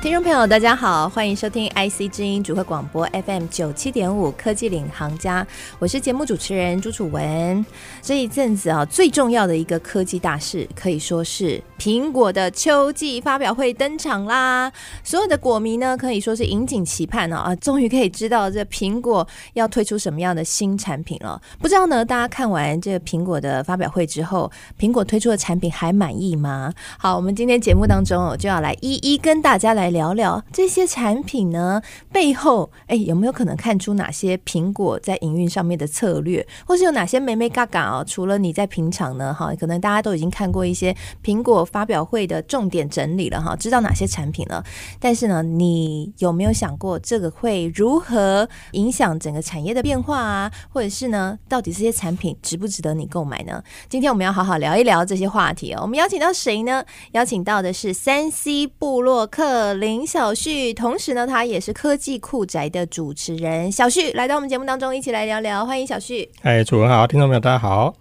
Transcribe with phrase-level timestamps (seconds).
[0.00, 5.44] 听众朋友，大家好，欢迎收听 IC 之音主客广播 FM 九七点五科技领航家，
[5.80, 7.66] 我是节目主持人朱楚文。
[8.00, 14.72] 这一阵子啊，最重要的一个科技大事，可以说是苹果的秋季发表会登场啦。
[15.02, 21.42] 所有的果迷呢，可以说是引颈期盼啊，终于可以知道这苹果要推出什么样的新产品了。
[21.58, 26.72] 不知道呢，大家看完这个苹果的发表会之后，苹果推出的产品还满意吗？
[26.96, 29.87] 好，我们今天节目当中，我就要来一一跟大家来。
[29.90, 38.04] 聊聊这些产品呢，背后哎，有没有可能看出哪些苹果在营运上面的策略，或是有哪些眉眉角角哦？
[38.06, 44.64] 除了你在平常呢，哈，可能大家都已经看过一些苹果发表会的重点整理了哈，知道哪些产品了。
[44.98, 50.50] 但是呢，你有没有想过这个会如何影响整个产业的变化啊？
[50.70, 53.62] 或者是呢，到底这些产品值不值得你购买呢？
[53.88, 55.80] 今天我们要好好聊一聊这些话题哦。
[55.82, 56.84] 我们邀请到谁呢？
[57.12, 59.74] 邀请到的是三 C 布洛克。
[59.78, 63.70] 林小旭，同时呢，他也是科技酷宅的主持人。
[63.70, 65.64] 小旭来到我们节目当中，一起来聊聊。
[65.64, 66.28] 欢迎小旭。
[66.42, 67.94] 哎，主持人好，听众朋友大家好。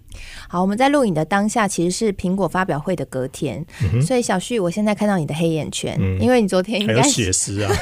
[0.49, 7.71] 好，我们在录影的当下，其实是苹果发表会的隔天，嗯、所以小旭，我现在看到你的黑眼圈，嗯、因为你昨天应该还有血丝啊。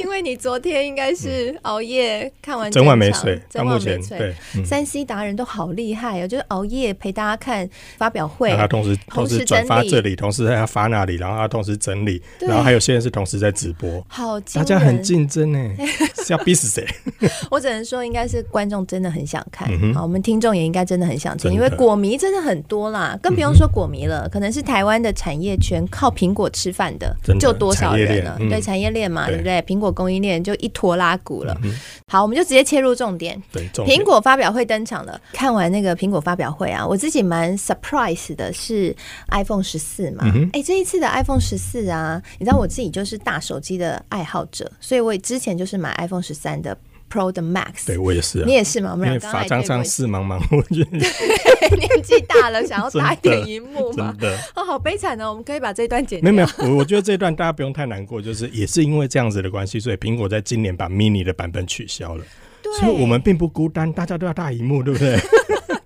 [0.00, 4.18] 因为你昨天应该是熬夜看完，整晚没睡，整晚没睡。
[4.18, 4.34] 对，
[4.64, 15.70] 三 C 达人都好厉害哦，就是熬夜陪大家看发表会，他同时同时转发这里，同时还要发那里，然后他同时整理，然后还有现在是同时在直播，好，大家很竞争呢，
[16.24, 16.86] 是要逼死谁？
[17.50, 28.36] 我只能说，应该是观众真的很想看，好，我们听众也应该真的很想听，因为果迷真的很多啦，更不用说果迷了，可能是台湾的产业圈靠苹果吃饭的，就多少人了？
[28.48, 29.60] 对，产业链嘛，对不对？
[29.62, 31.56] 苹果供应链就一拖拉股了。
[31.62, 31.72] 嗯、
[32.06, 33.40] 好，我们就直接切入重点。
[33.52, 35.20] 对，苹果发表会登场了。
[35.32, 38.94] 看完那个苹果发表会啊，我自己蛮 surprise 的是
[39.30, 40.24] iPhone 十四嘛。
[40.24, 46.76] 哎、嗯欸，这一次的 iPhone 十四啊，你知道我自己就是大手机的爱好者，所以我之前就是买 iPhone 十三的。
[47.10, 48.92] Pro 的 Max，对我也是、啊，你也是吗？
[48.92, 50.96] 我们法张上是茫茫，我觉得
[51.76, 54.14] 年纪大了，想要大一点荧幕嘛。
[54.18, 55.30] 真的哦，好悲惨哦！
[55.30, 56.30] 我们可以把这段剪掉。
[56.30, 62.24] 没有没有，我我觉得这段大家不用太难过，就是也是因为这样子的关系，所以苹果在今年把 Mini 的版本取消了。
[62.62, 65.18] 对，所以我们并不孤单，大家都要大荧幕，对不对？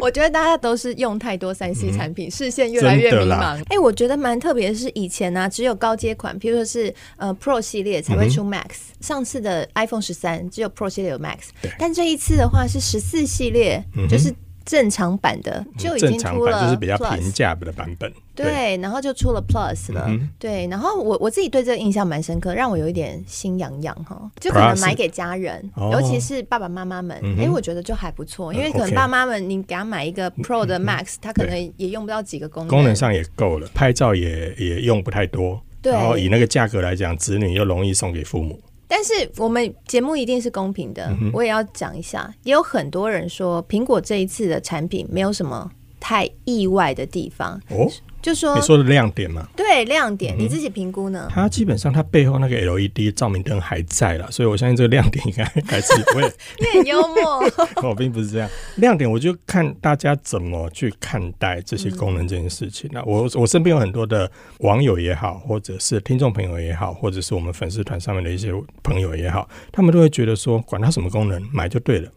[0.00, 3.58] 我觉得大家都是用太多三 C 产品，嗯、视线越来越迷茫。
[3.58, 9.02] 哎、欸，我觉得蛮特别的是，以前呢、啊、只有高阶款，譬如说是呃 Pro 系列才会出 Max、嗯。
[9.02, 14.34] 上次的 iPhone 十三只有 Pro 系列有 Max，但这一次的话是十四系列，嗯、就是。
[14.70, 18.12] 正常版的就已经出了，就是比较平价的版本。
[18.36, 20.08] 对，然后就出了 Plus 了。
[20.38, 27.20] 对，然后我我自己对这个印象蛮深刻，让我有一点心痒痒哈，就可能买给家人，尤其是爸爸妈妈们。
[27.36, 35.60] 哎，我觉得就还不错，因为可能爸妈们你给他买一个 Pro 的 Max，他可能也用不到几个功能，功能上也够了，拍照也也用不太多。
[35.82, 38.60] 对，然后以那个价格来讲，子女又容易送给父母。
[38.90, 42.28] 但是我们节目一定是公平的，嗯、我也要讲一下。
[42.42, 45.70] 也有很多人说，苹果这一次的产品没有什么
[46.00, 47.54] 太意外的地方。
[47.68, 47.88] 哦。
[48.22, 49.48] 就说你说的亮点嘛？
[49.56, 51.28] 对，亮点，你自己评估呢？
[51.30, 56.22] 它基本上它背后那个 LED 照明灯还在了，所以我相信这个亮点应该还是不会。
[56.60, 57.42] 你很幽默。
[57.82, 62.90] 我 并不是这样，亮点我就看大家怎么去看待这些功能这件事情。
[62.92, 72.10] 那我我身边有很多的网友也好，或者是听众朋友也好，或者是我们粉丝团上面的一些朋友也好，他们都会觉得说，管它什么功能，买就对了。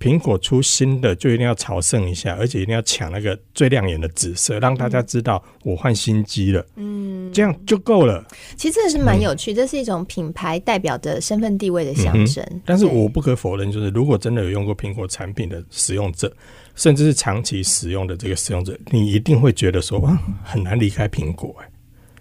[0.00, 6.66] 苹果出新的就一定要朝圣一下，而且一定要抢那个最亮眼的紫色，让大家知道我换新机了。
[6.76, 8.22] 嗯，这样就够了。
[8.56, 12.44] 其实这是蛮有趣，嗯、这是一种品牌代表的身份地位的象征。
[12.50, 16.30] 嗯、但是我不可否认，就是如果真的有用过苹果产品的使用者，
[16.74, 21.68] 甚至是长期使用的这个使用者，你一定会觉得说哇，很难离开苹果哎。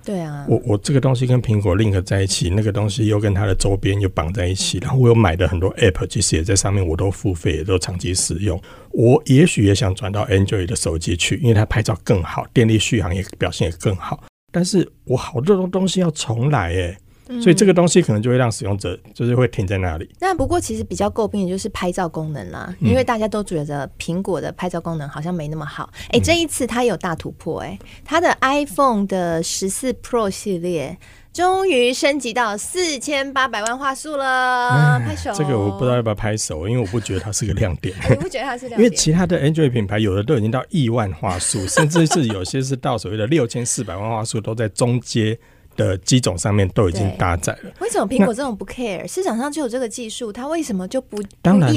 [0.06, 8.62] 对啊，我我这个东西跟苹果 link 在一起，那个东西又跟它的周边又绑在一起，然后我有买的很多 app，其实也在上面，我都付费，也都长期使用。
[8.92, 14.24] 我也许也想转到 Android 的手机去，因为它拍照更好，电力续航也表现也更好。
[14.51, 16.98] 但是我好多东东西要重来诶。
[17.41, 20.09] 所以这个东西可能就会让使用者就是会停在那里。
[20.19, 25.89] 那不过其实比较诟病的就是拍照功能啦，因为大家都觉得苹果的拍照功能好像没那么好。
[26.09, 30.97] 哎，这一次它有大突破，哎，它的 iPhone 的十四 Pro 系列
[31.31, 35.31] 终于升级到四千八百万画素了，拍手。
[35.33, 37.95] 这个我不知道要不要拍手，因为我不觉得它是个亮点。
[38.09, 38.80] 你不觉得它是亮点？
[38.80, 45.39] 因为其他的 Android 品牌有的都已经到亿万画素，甚至是有些是到所谓的六千四百万画素，都在中阶。
[45.75, 47.72] 的机种上面都已经搭载了。
[47.80, 49.08] 为什么苹果这种不 care？
[49.08, 51.74] 市场上就有这个技术，它为什么就不当然？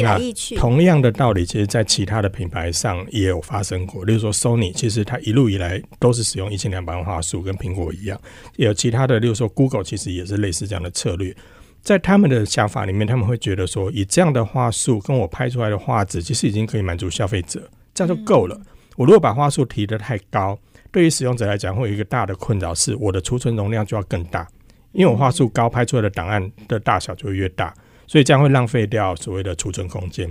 [0.56, 4.04] 同样的道理，其实，在其他的品牌上也有发生过。
[4.04, 8.20] 例如说，Sony 其实它一路以来都是使用一千两百万画素，跟苹果一样。
[8.56, 11.34] 也有其他的，例如说 Google 其实也是类似这样的策略。
[11.82, 17.62] 在他们的想法里面，他们会觉得说，以这样的话素跟我拍出来的画质，其实已经可以满足消费者，
[17.94, 18.60] 这样就够了。
[18.96, 20.58] 我如果把画素提得太高，
[20.96, 24.48] 对于使用者来讲，会有一个大的困扰，是我的储存容量就要更大，
[24.92, 27.74] 因为我画素高，拍出来的档案的大小就会越大，
[28.06, 30.26] 所以这样会浪费掉所谓的储存空间。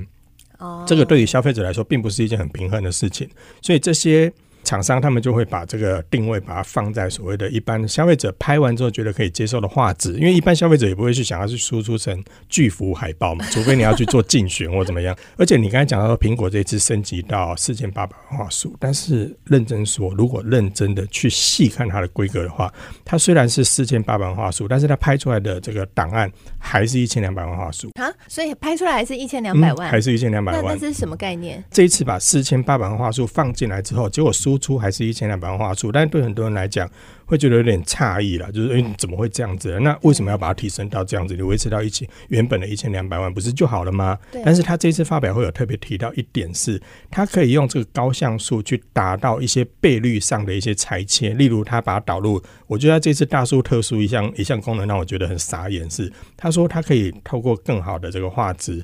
[0.58, 3.30] 哦，这个对于消费者来说，并不是一件很平衡的事情，
[3.62, 4.34] 所以这些。
[4.66, 15.16] 厂商他们就会把这个定位把它放在所谓的一般消费者拍完之后觉得可以接受的画质，因为一般消费者也不会去想要去输出成巨幅海报嘛，除非你要去做竞选或怎么样。
[15.38, 22.74] 而且你刚才讲到说苹果这次升级到四千八百万画素，但是认真说，如果认真的去细看它的规格的话，
[23.06, 30.74] 它虽然是四千八百万画素，但是它拍出来的这个档案还是一千两百万画素啊，所以拍出来还是一千两百万，还是一千两百万。
[30.74, 31.64] 那这是什么概念？
[31.70, 36.90] 这一次把四千八百万画素放进来之后，结果输出还是一千两百万画素，但是对很多人来讲
[37.26, 39.80] 会觉得有点诧异了，就是诶，怎么会这样子？
[39.80, 41.36] 那为什么要把它提升到这样子？
[41.36, 44.18] 你维持到一千原本的一千两百万不是就好了吗？
[44.44, 58.84] 但是他这次发表会有特别提到一点是，他可以用这个高像素去达到一些倍率上的一些裁切，例如他把它导入，我觉得这次大数特殊一项一项功能让我觉得很傻眼是，他说他可以透过更好的这个画质，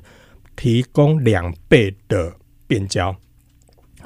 [0.56, 2.34] 提供两倍的
[2.66, 3.14] 变焦。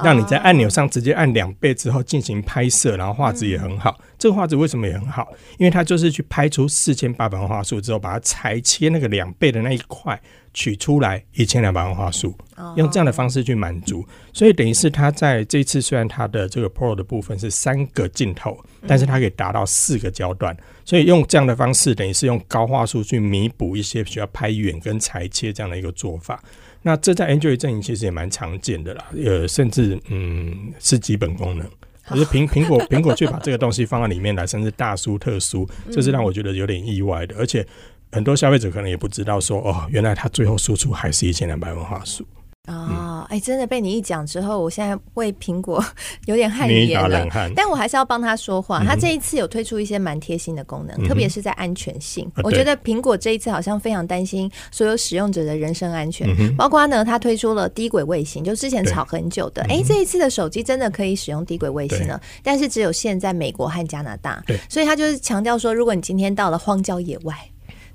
[0.03, 3.99] 让你在按钮上直接按两倍之后进行拍摄，然后画质也很好。
[4.19, 5.29] 这个画质为什么也很好？
[5.59, 10.21] 因为它就是去拍出四千八百万画素之后，把它裁切那个两倍的那一块
[10.55, 12.35] 取出来一千两百万画素，
[12.77, 14.05] 用这样的方式去满足。
[14.33, 20.57] 所以等于是它在这一次虽然它的这个 Pro 的部分是三个镜头，但是它可以达到四个焦段。
[20.85, 26.43] 所以用这样的方式，等于是用高画素去弥补一些需要拍远跟裁切这样的一个做法。
[26.87, 31.67] 那这在 Android 阵营其实也蛮常见的啦，呃，甚至嗯是基本功能，
[32.07, 37.67] 可是苹 苹果苹果却把这个东西放在里面来，甚至大书特书，这是让我觉得有点意外的，而且
[38.13, 42.25] 很多消费者可能也不知道说，哦，原来它最后输出还是一千两百万画素。
[42.67, 45.85] 哦，哎、欸，真的被你一讲之后，我现在为苹果
[46.27, 47.27] 有点汗颜了。
[47.55, 48.83] 但我还是要帮他说话。
[48.85, 52.31] 他这一次有推出一些蛮贴心的功能，嗯、特别是在安全性。
[52.37, 59.63] 嗯、我觉得苹果这一次好像非常担心所有使用者的人身安全，嗯、包括呢，他推出了低轨卫星，就之前吵很久的。
[59.69, 64.43] 哎、欸，这一次的手机真的可以使用低轨卫星了，但是只有现在美国和加拿大。
[64.47, 67.37] 对，所以他就是强调说，如果你今天到了荒郊野外。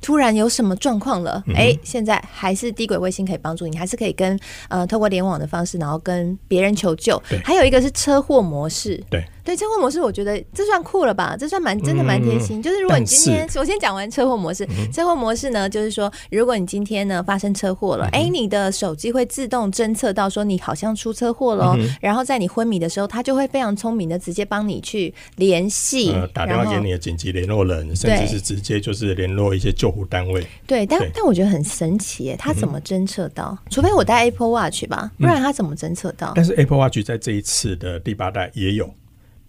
[0.01, 1.43] 突然有什么状况了？
[1.49, 4.37] 哎、欸，现在还是低轨卫星可以帮助你，还是可以跟
[4.67, 7.21] 呃透过联网的方式，然后跟别人求救。
[7.45, 9.01] 还有一个是车祸模式。
[9.09, 9.23] 对。
[9.43, 11.35] 对车祸模式，我觉得这算酷了吧？
[11.37, 12.59] 这算蛮真的蛮贴心。
[12.59, 30.45] 嗯、就是如果你今天首先讲完车祸模式，嗯、车祸模式呢，就是说如果你今天呢发生车祸了，哎、嗯，你的手机会自动侦测到说你好像出车祸了，嗯、然后在你昏迷的时候，它就会非常聪明的直接帮你去联系、呃，打电话给你的紧急联络人，甚至是直接就是联络一些救护单位。
[30.67, 33.57] 对，但对但我觉得很神奇，它怎么侦测到？
[33.65, 36.33] 嗯、除非我戴 Apple Watch 吧，不然它怎么侦测到、嗯？
[36.35, 38.89] 但是 Apple Watch 在这一次的第八代也有。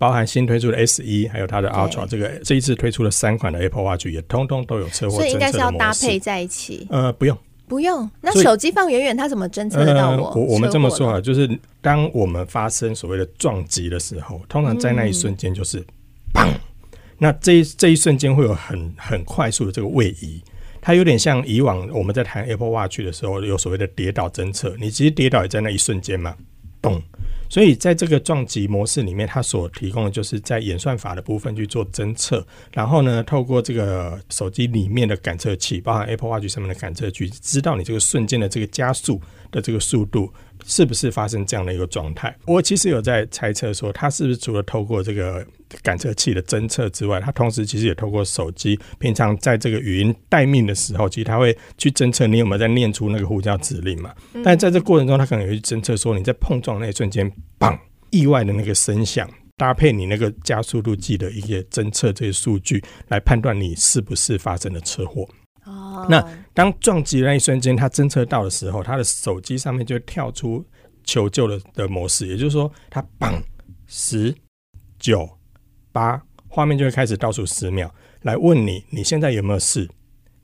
[0.02, 5.20] 包含新推出的 S 一，还有它的 Ultra，这个这一次推出了三款的 Apple Watch 也通通都有车祸侦测的模式。
[5.20, 6.85] 所以应该是要搭配在一起。
[6.90, 8.11] 呃，不用，不用。
[8.21, 10.26] 那手机放远远，它怎么侦测得到我？
[10.30, 11.49] 呃、我我们这么说啊，就是
[11.80, 15.80] 当我们发生所谓的撞击的时候，通常在那一瞬间就是
[16.35, 16.54] 砰、嗯，
[17.18, 20.42] 那这一这一瞬间会有很很快速的这个位移，
[20.80, 26.35] 它有点像以往我们在谈 Apple Watch 的时候有所谓的跌倒侦测，你其实跌倒也在那一瞬间嘛，
[26.82, 27.00] 动。
[27.48, 39.20] 所以在这个撞击模式里面，它所提供的就是在演算法的部分去做侦测，然后呢，透过这个手机里面的感测器，包含 Apple Watch 上面的感测器，知道你这个瞬间的这个加速
[39.50, 40.32] 的这个速度
[40.66, 42.37] 是不是发生这样的一个状态。
[42.47, 45.47] 我其实有在猜测说，它是不是除了透过这个。
[45.83, 54.14] 感测器的侦测之外，它同时其实也透过手机，平常在这个语音待命的时候，其实它会去侦测你有没有在念出那个呼叫指令嘛。
[54.45, 57.75] 但在这过程中，它可能也会去侦测说你在碰撞那一瞬间，砰，
[58.11, 59.26] 意外的那个声响，
[59.57, 65.26] 搭配你那个加速度计的一些侦测这些数据，来判断你是不是发生了车祸。
[66.09, 70.64] 那当撞击那一瞬间，他侦测到的时候，他的手机上面就会跳出
[71.04, 73.40] 求救的的模式，也就是说，他砰，
[73.87, 74.35] 十
[74.99, 75.28] 九。
[75.92, 79.87] 八画面就会开始倒数十秒，来问你你现在有没有事？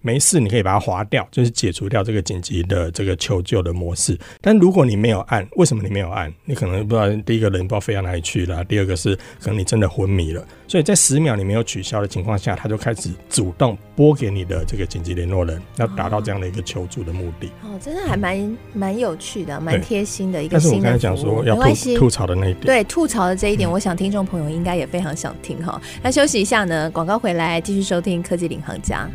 [0.00, 4.17] 没事，你可以把它划掉，就是解除掉这个紧急的这个求救的模式。
[4.40, 6.33] 但如果你没有按，为什么你没有按？
[6.45, 10.45] 你可能不知道，第一个人不知道飞到哪里去了，第二个是可能你真的昏迷了。
[10.69, 17.49] 所以在十秒你没有取消的情况下，他就开始主动拨给你的这个紧急联络人，要达到这样的一个求助的目的。
[17.64, 20.52] 哦，真的还蛮蛮有趣的，蛮贴心的一个。
[20.52, 25.81] 但是我刚才讲说要吐吐槽的那一点，对吐槽的这一点，我想听众朋友应该也非常想听哈。
[26.02, 29.11] 那休息一下呢，广告回来继续收听科技领航家。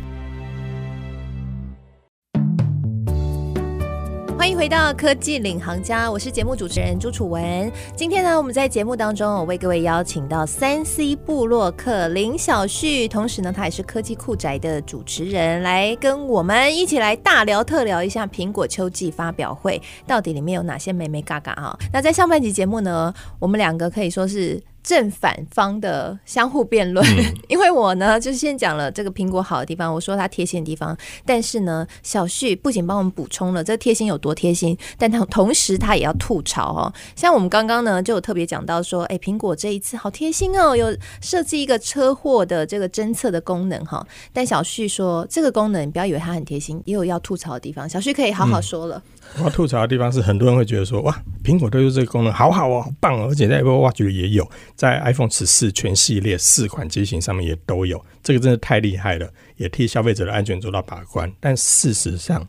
[4.44, 7.72] 欢迎回到科技领航家，我是节目主持人朱楚文。
[7.96, 21.78] 今天呢，我们在节目当中，我为各位邀请到三 C 部落客林小旭，同时呢，他也是科技酷宅的主持人，来跟我们一起来大聊特聊一下苹果秋季发表会到底里面有哪些美眉嘎嘎哈。
[21.90, 24.62] 那在上半集节目呢，我们两个可以说是。
[24.84, 36.92] 正反方的相互辩论，嗯， 因为我呢，就是先讲了这个苹果好的地方，我说它贴心的地方，但是呢，小旭不仅帮我们补充了这贴心有多贴心，但他同时他也要吐槽哦。
[37.16, 44.06] 像我们刚刚呢，就有特别讲到说，哎，苹果这一次好贴心哦，有设计一个车祸的这个侦测的功能哈。
[44.34, 47.88] 但小旭说，这个功能你不要以为它很贴心，也有要吐槽的地方。
[47.88, 49.02] 小旭可以好好说了。
[49.38, 54.48] 我要吐槽的地方是，很多人会觉得说，哇，苹果推出这个功能好好哦，好棒哦，而且在 Apple Watch 里也有。
[54.76, 61.32] 在 iPhone 十四全系列四款机型上面也都有，这个真的太厉害了，也替消费者的安全做到把关。
[61.40, 62.46] 但事实上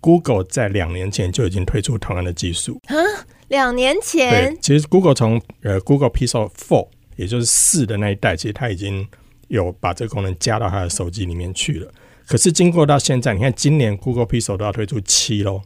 [0.00, 2.94] ，Google 在两年前就已经推出同样的技术啊，
[3.48, 4.52] 两年前。
[4.52, 9.08] 对，其实 Google 从呃 Google Pixel Four，也就是四的那一代，其实它已经
[9.48, 11.90] 有把这个功能加到它的手机里面去了。
[12.26, 15.60] 可是经过到现在，你看今年 Google Pixel 都要推出七喽，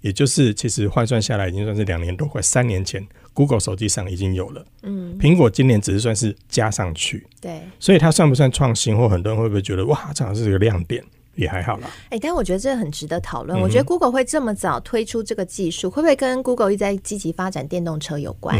[0.00, 3.06] 也就是其实换算下来已经算是两年多，快三年前。
[3.34, 8.96] Google 手机上已经有了，嗯，苹果今年只是算是加上去，对，所以它算不算创新？
[8.96, 11.04] 或很多人会不会觉得哇，这好像是个亮点？
[11.38, 11.88] 也还好啦。
[12.06, 13.62] 哎、欸，但我觉得这很值得讨论、嗯。
[13.62, 18.58] 我觉得 Google 会这么早推出这个技术，会不会跟 Google 一直在积极发展电动车有关？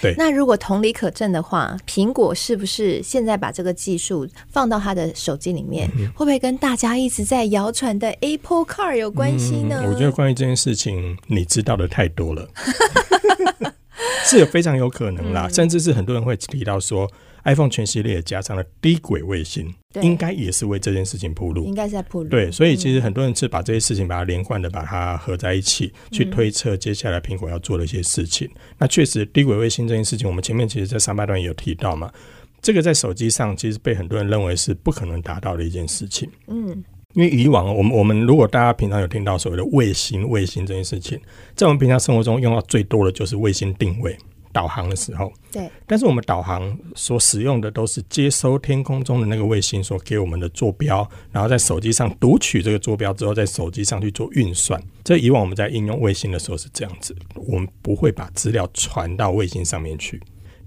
[0.00, 0.14] 对。
[0.16, 9.90] 那如果同理可证的话，苹果是不是现在把这个技术放到他的手机里面、嗯，会不会跟大家一直在谣传的 Apple Car 有关系呢、嗯？
[9.92, 12.48] 我觉得关于这件事情，你知道的太多了。
[14.24, 17.10] 是有非常有可能啦、嗯，甚至是很多人会提到说
[17.44, 22.28] ，iPhone 全系列加上了低轨卫星，应该也是为这件事情铺路，应该是在铺路。
[22.28, 28.46] 对，所以其实很多人是把这些事情把它连贯的把它合在一起，嗯、去推测接下来苹果要做的一些事情。
[28.54, 32.12] 嗯、那确实，低轨卫星这件事情，我们前面其实在上半段也有提到嘛，
[32.60, 36.30] 这个在手机上其实被很多人认为是不可能达到的一件事情。
[36.46, 36.84] 嗯。
[37.14, 41.20] 因为以往我们我们如果大家平常有听到所谓的卫星卫星这件事情，
[41.56, 44.16] 在我们平常生活中用到最多的就是卫星定位
[44.52, 45.32] 导航的时候。
[45.50, 45.68] 对。
[45.86, 54.80] 但是我们导航所使用的都是接收天空中的那个卫星所给我们的坐标，然后在手机上读取这个坐标之后，在手机上去做运算。
[55.02, 60.20] 这以往我们在应用卫星的时候是这样子，我们不会把资料传到卫星上面去。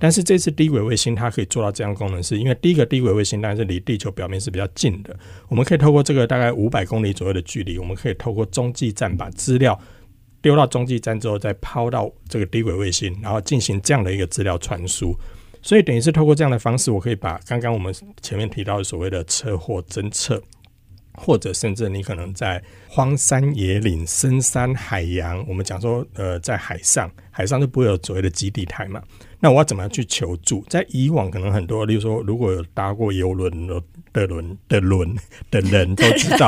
[0.03, 5.17] 但是这次低轨卫星它可以做到这样功能，是因为第一个低轨卫星当然是离地球表面是比较近的，
[5.48, 9.79] 我们可以透过这个大概五百公里左右的距离，我们可以透过中继站把资料
[10.41, 15.17] 丢到中继站之后，再抛到这个低轨卫星，然后进行这样的一个资料传输。
[15.62, 20.43] 所以等于是透过这样的方式，我可以把刚刚我们前面提到的所谓的车祸侦测，
[21.13, 29.01] 或者甚至你可能在荒山野岭、深山海洋，我们讲说呃在海上，海上就不会有所谓的基地台嘛。
[29.39, 30.63] 那我要怎么样去求助？
[30.69, 33.67] 在以往可能很多，例如说，如果有搭过游轮
[34.13, 35.13] 的轮的轮
[35.51, 36.47] 的人都知道，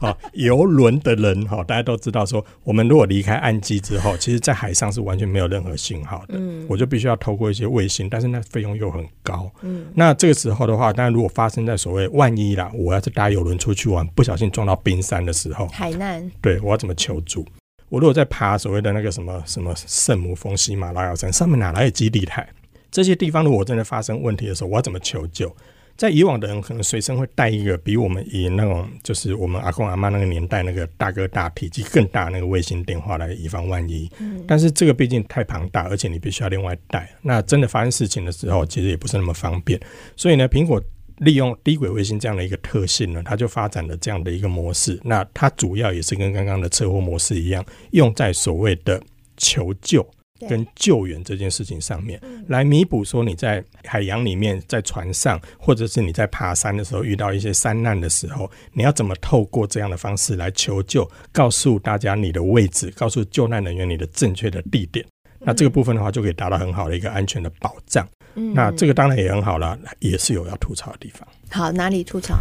[0.00, 6.36] 啊， 游轮的人哈，大家都知道说，我们如果离开岸基之后，其实在海上是完全没有任何信号的。
[6.38, 9.50] 嗯，我就必须要透过一些卫星，但是那费用又很高。
[9.60, 17.44] 嗯，那这个时候的话，当然如果发生在所谓万一啦，我要是搭游轮出去玩，不小心撞到冰山的时候，海难，对，我要怎么求助？
[17.88, 22.48] 我如果在爬所谓的那个什么什么圣母峰喜马拉雅山上面哪来的基地台？
[22.90, 25.54] 这些地方如果真的发生问题的时候，我要怎么求救？
[25.96, 34.10] 在以往的人可能随身会带一个比我们以那种就是我们阿公阿妈那个年代那个大哥大体积更大那个卫星电话来以防万一。
[34.18, 34.44] 嗯。
[34.46, 37.10] 但是这个毕竟太庞大，而且你必须要另外带。
[37.22, 39.80] 那真的发生事情的时候，其实也不是那么方便。
[40.16, 40.82] 所以呢，苹果。
[41.18, 45.00] 利用低轨卫星这样的一个特性呢，它就发展了这样的一个模式。
[45.04, 49.00] 那它主要也是跟刚刚的车祸模式一样，用在所谓的
[49.36, 50.06] 求救
[50.48, 65.02] 跟救援这件事情上面，来弥补说你在海洋里面、在船上，或者是你在爬山的时候遇到一些山难的时候，你要怎么透过这样的方式来求救，告诉大家你的位置，告诉救难人员你的正确的地点。
[65.38, 68.06] 那这个部分的话，就可以达到很好的一个安全的保障。
[68.36, 71.26] 嗯，那这个当然也很好了，也是有要吐槽的地方。
[71.50, 72.36] 好，哪里吐槽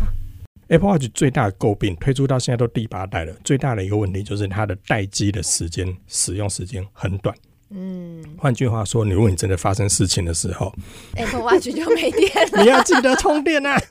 [0.67, 7.35] ？Apple Watch 最大的诟病，推出到现在都第八代了，最大的一个问题就是它的待机的时间，使用时间很短。
[7.77, 10.73] 嗯，换句话说，你如果你真的发生事情的时候
[11.15, 12.63] ，Apple Watch 就没电了。
[12.63, 13.77] 你要记得充电啊！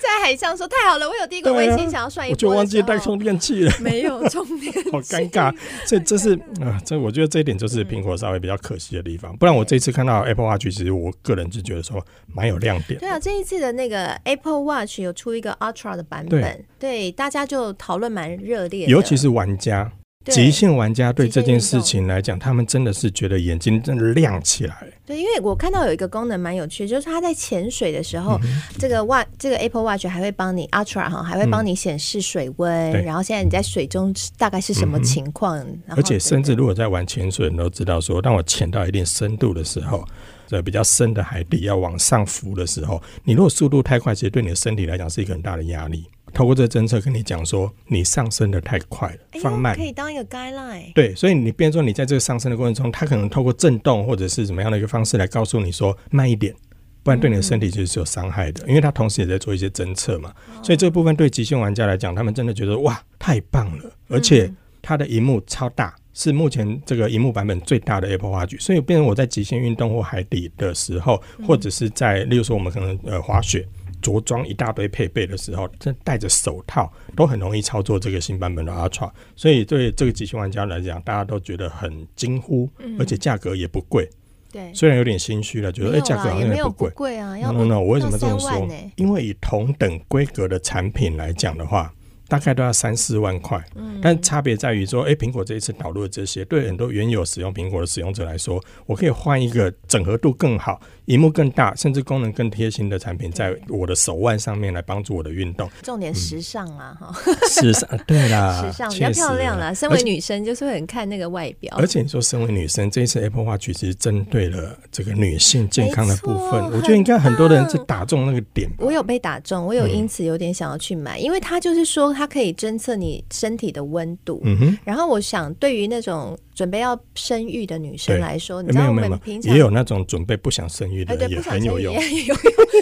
[0.00, 5.54] 在海上说太好了，我有第一个卫星想要算一波，我就忘记带充电器了，没有充电，好尴尬。
[5.86, 9.36] 所以这是啊，这我觉得这一点就是苹果稍微比较可惜的地方。
[9.36, 12.04] 不然我这一次看到 Apple Watch，其实我个人就觉得说
[12.34, 12.98] 蛮有亮点。
[12.98, 19.92] 对啊，这一次的那个 Apple Watch 有出一个 Ultra 的版本，对，对大家就讨论蛮热烈的，尤其是玩家。
[20.26, 24.86] 极限玩家对这件事情来讲，他们真的是觉得眼睛真的亮起来。
[25.06, 35.82] 对，因为我看到有一个功能蛮有趣，就是它在潜水的时候，嗯、这个 Watch 这个 Apple Watch 还会帮你 Ultra 哈，还会帮你显示水温、嗯，然后现在你在水中大概是什么情况、嗯。
[35.88, 40.04] 而且甚至如果在玩潜水，你都知道说，当我潜到一定深度的时候，
[40.46, 46.04] 在比较深的海底要往上浮的时候，你如果速度太快，其实对你的身体来讲是一个很大的压力。
[46.30, 50.92] 透过这个侦测跟你讲说，你上升的太快了，放慢可以当一个 guideline。
[50.94, 56.54] 对，所以你变成说你在这个上升的过程中，它可能透过震动或者是怎么样的一个方式来告诉你说慢一点，
[57.02, 58.66] 不然对你的身体其实是有伤害的。
[58.66, 60.32] 因为它同时也在做一些侦测嘛，
[60.62, 68.58] 所以这个部分对极限玩家来讲，他们真的觉得哇太棒了，而且它的荧幕超大，是目前这个荧幕版本最大的 Apple Watch。
[68.60, 73.66] 所以变成我在极限运动或海底的时候，或者是在例如说我们可能呃滑雪。
[74.00, 84.08] 着装一大堆配备的时候，这戴着手套都很容易操作这个新版本的 Ultra，所以对这个极限玩家来讲，大家都觉得很惊呼，而且价格也不贵。
[84.52, 86.90] 对，虽然有点心虚了，觉得哎，价格好像也不贵。
[86.90, 88.68] 贵啊，no no，我为什么这么说？
[88.96, 91.92] 因为以同等规格的产品来讲的话。
[92.30, 105.68] 大概都要三四万块，嗯但差别在于说，哎、欸，苹果这一次导入的这些，对很多原有使用苹果的使用者来说，我可以换一个整合度更好、荧幕更大，甚至功能更贴心的产品，在我的手腕上面来帮助我的运动。
[105.82, 109.74] 重点时尚啊，哈、嗯，时尚 对啦，时尚比较漂亮啦。
[109.74, 118.70] 身为女生就是会很看那个外表，而且你说身为女生，这一次 Apple Watch 其实针对了这个女性健康的部分，我觉得应该很多人是打中那个点。
[118.78, 122.14] 我有被打中，我有因此有点想要去买，嗯、因为他就是说。
[122.20, 124.78] 它可以侦测你身体的温度，嗯哼。
[124.84, 132.36] 然后我想，对于那种准备要生育的女生来说，你知道我们平常也有那种准备不想生育的人也很有用，也有用。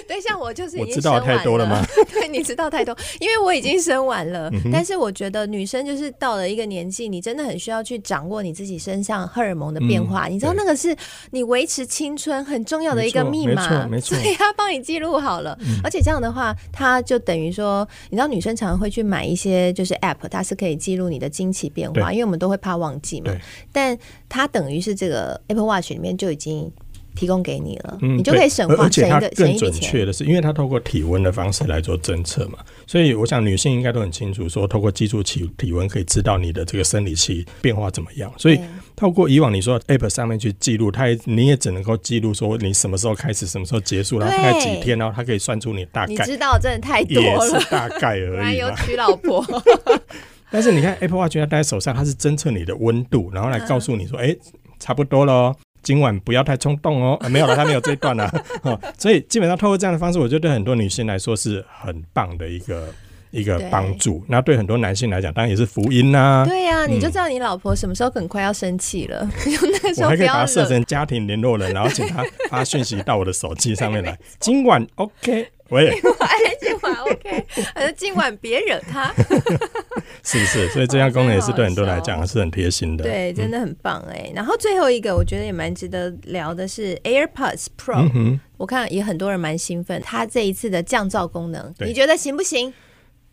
[0.08, 1.86] 对，像我就是已经生完了， 我知道太多了吗？
[2.12, 4.50] 对，你知道太多，因为我已经生完了。
[4.72, 10.26] 但是我觉得女生就是到了一个年纪，你真的很需要去掌握你自己身上荷尔蒙的变化。
[10.26, 10.96] 你知道那个是
[11.30, 15.56] 你维持青春很重要的一个密码，没错， 所以他帮你记录好了。
[15.84, 19.28] 而且这样的话，他就等于说，你知道女生常常会去买。
[19.28, 23.30] 一些就是 App，它是可以记录你的经期变化，因为我们都会怕忘记嘛。
[23.72, 23.96] 但
[24.28, 26.70] 它等于是这个 Apple Watch 里面就已经
[27.14, 38.32] 提供给你了，嗯、你就可以省花，而且它更准确的是，因为它透过体温的方式来做侦测嘛，所以我想女性应该都很清楚，说透过记住体体温可以知道你的这个生理期变化怎么样。
[38.38, 38.60] 所以
[38.94, 46.12] 透过以往你说 App 上面去记录，它也你也只能够记录说你什么时候开始，什么时候结束，然后大概几天，然后它可以算出你大概。
[46.12, 48.58] 你知道真的太多了，也是大概而已。
[48.62, 49.44] 有娶老婆。
[50.50, 54.38] 但是你看 Apple Watch 它戴在手上，它是侦测你的温度，然后来告诉你说，哎、欸，
[54.78, 55.54] 差不多了。
[55.80, 58.28] 今晚不要太冲动哦， 啊、没有了，他没有这一段了、
[58.62, 62.92] 哦，所以基本上透过这样的方式，我觉得对很多女性来说是很棒的一个
[63.30, 64.22] 一个帮助。
[64.26, 66.44] 那对很多男性来讲，当然也是福音呐、啊。
[66.44, 74.18] 对呀、啊，你就知道你老婆什么时候很快要生气了，嗯、 那时候我还可以把它设成家庭联络人，然后请他发讯息到我的手机上面来。
[74.40, 75.48] 今晚 OK。
[75.70, 75.94] 喂，
[76.58, 79.12] 今晚 OK，还是今晚别惹他，
[80.22, 80.68] 是不是？
[80.68, 84.32] 所以这项功能也是对很多人来讲是很贴心的，对，真的很棒哎、欸。
[84.34, 92.72] 然后最后一个，我觉得也蛮值得聊的是 AirPods Pro，、嗯、我看也很多人蛮兴奋，它这一次的降噪功能，你觉得行不行？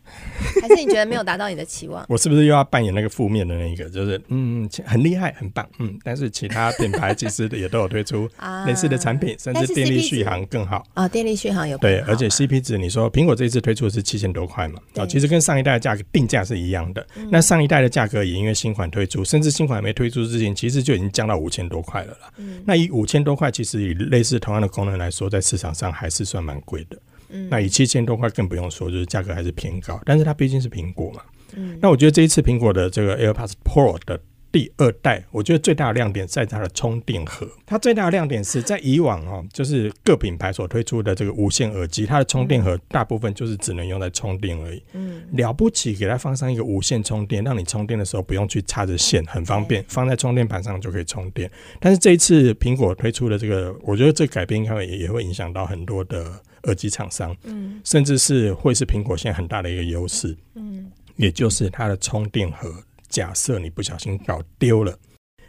[0.60, 2.04] 还是你觉得没有达到你的期望？
[2.08, 3.88] 我是不是又要扮演那个负面的那一个？
[3.90, 5.96] 就是嗯，很厉害，很棒，嗯。
[6.02, 8.28] 但是其他品牌其实也都有推出
[8.66, 11.08] 类似的产品，啊、甚至电力续航更好啊。
[11.08, 14.80] 电力续航有对，而且 CP 值，你说苹果这一次推出的是七千多块嘛？
[14.96, 17.06] 啊，其实跟上一代的价格定价是一样的。
[17.30, 22.32] 那上一代的价格也因为新款推出，甚至新款还没推出之前，其实就已经降到五千多块了啦。
[22.64, 26.96] 那以五千多块，其实以类似同样的功能来说，在市场上还是算蛮贵的。
[27.28, 31.22] 嗯、那以七千多块更不用说，就是价格还是偏高，但是它毕竟是苹果嘛。
[31.54, 34.20] 嗯，那我觉得这一次苹果的这个 AirPods Pro 的
[34.56, 37.46] 第二代，我觉得最大的亮点在它的充电盒。
[37.66, 44.82] 它最大的亮点是在以往哦，就是各品牌所推出的这个无线耳机，它的充电盒大部分就是只能用在充电而已。
[44.94, 51.50] 嗯，了不起，给它放上一个无线充电，让你充电的时候不用去插着线，很方便，放在充电盘上就可以充电。
[51.78, 62.72] 但是这一次苹果推出的这个，我觉得这改变应该也也会影响到很多的耳机厂商，嗯，甚至是会是苹果现在很大的一个优势，嗯，也就是它的充电盒。
[63.08, 64.98] 假设你不小心搞丢了，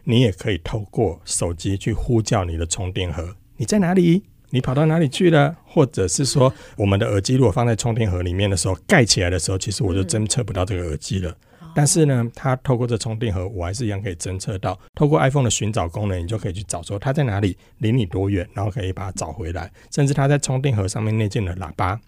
[0.04, 4.24] 你也可以透过手机去呼叫你的充电盒，你在哪里？
[4.50, 5.54] 你跑到哪里去了？
[5.66, 11.30] 或者是说，我们的耳机如果放在充电盒里面的时候，盖起来的时候，其实我就侦测不到这个耳机了。
[11.62, 14.80] 嗯、但是呢，它透过这充电盒，我还是一样可以侦测到。
[14.96, 19.70] 透过 iPhone 的寻找功能，你就可以去找说它在哪里，离你多远，然后可以把它找回来。
[19.92, 22.00] 甚至它在充电盒上面内建的喇叭。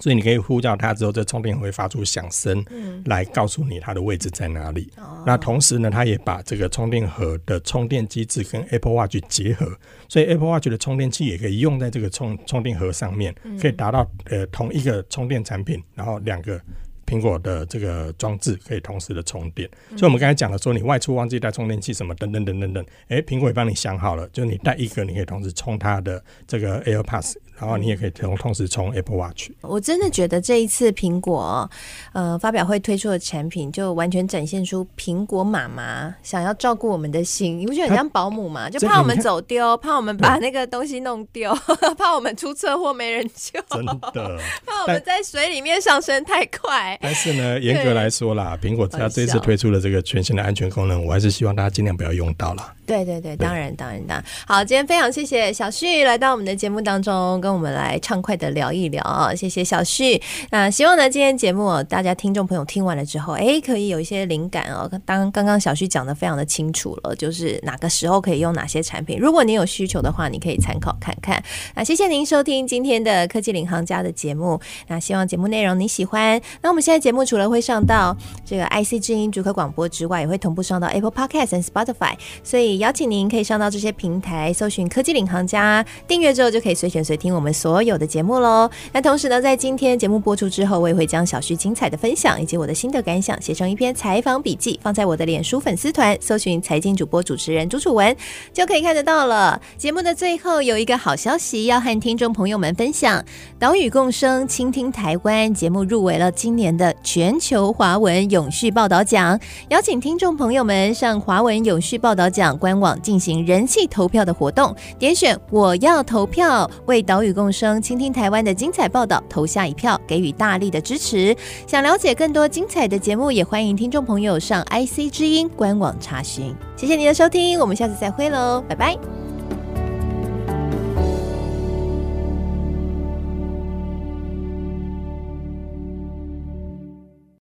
[0.00, 2.64] 所以你可以呼叫它之后，这充电盒会发出响声，
[3.06, 4.92] 来告诉你它的位置在哪里。
[4.96, 9.66] 嗯、那同时呢，它也把这个充电盒的充电机制跟 Apple Watch 结合，
[10.08, 16.60] 所以 Apple Watch 的充电器也可以用在这个充充电盒上面，可以达到呃同一个充电产品，然后两个。
[17.08, 29.50] 苹果的这个装置可以同时的充电，所以我们刚才讲了说，你外出忘记带充电器什么等等等等等，哎，苹果也帮你想好了，就你带一个，你可以同时充它的这个 AirPods，然后你也可以同同时充 Apple Watch。
[29.62, 31.68] 我真的觉得这一次苹果
[32.12, 37.58] 呃发表会推出的产品，就完全展现出苹果妈妈想要照顾我们的心。
[37.58, 38.68] 你不觉得很像保姆吗？
[38.68, 41.54] 就怕我们走丢，怕我们把那个东西弄丢，
[41.96, 46.98] 怕我们出车祸没人救，真的， 怕我们在水里面上升太快。
[47.00, 52.74] 但是呢，严格来说啦，苹果它这一次推出的这个全新的安全功能，我还是希望大家尽量不要用到啦。
[52.86, 54.24] 对对对，当然当然当然。
[54.46, 60.20] 好，今天非常谢谢小旭来到我们的节目当中，跟我们来畅快的聊一聊啊，谢谢小旭。
[60.50, 64.90] 那希望呢，今天节目大家听众朋友听完了之后，哎，可以有一些灵感哦。
[65.04, 69.16] 当刚刚小旭讲的非常的清楚了，就是哪个时候可以用哪些产品。
[69.16, 71.40] 如果你有需求的话，你可以参考看看。
[71.76, 74.60] 那谢谢您收听今天的科技领航家的节目。
[74.88, 76.40] 那希望节目内容你喜欢。
[76.62, 82.66] 那我们现在节目除了会上到这个 IC 之音主客广播之外，也会同步上到 Apple Podcast 和 Spotify，所以。
[82.78, 88.68] 邀请您可以上到这些平台，搜寻“科技领航家”，订阅之后就可以随选随听我们所有的节目喽。
[88.92, 98.16] 那同时呢，在今天节目播出之后，我也会将小旭精彩的分享以及我的心得感想写成一篇采访笔记，放在我的脸书粉丝团，搜寻“财经主播主持人朱楚文”
[98.52, 99.60] 就可以看得到了。
[99.76, 103.22] 节目的最后有一个好消息要和听众朋友们分享：
[103.58, 112.56] 岛屿共生，倾听台湾节目入围了今年的全球华文永续报道奖，邀请听众朋友们上华文永续报道奖。
[112.58, 121.36] 官网进行人气投票的活动，点选我要投票，为岛与共生、倾听台湾的精彩报道投下一票，给予大力的支持。
[121.66, 126.54] 想了解更多精彩的节目，也欢迎听众朋友上 IC 之音官网查询。
[126.76, 129.25] 谢谢您的收听，我们下次再会喽，拜拜。